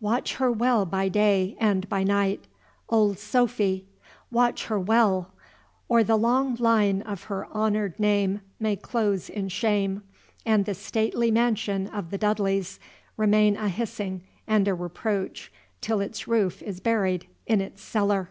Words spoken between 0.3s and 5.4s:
her well by day and by night, old Sophy! watch her well!